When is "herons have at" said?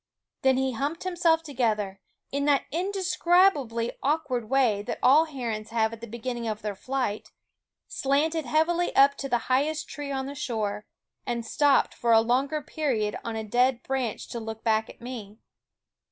5.25-6.01